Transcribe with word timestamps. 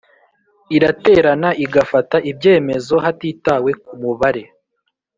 Iraterana 0.75 1.49
igafata 1.65 2.17
ibyemezo 2.31 2.93
hatitawe 3.05 3.69
ku 3.83 3.93
mubare 4.01 4.43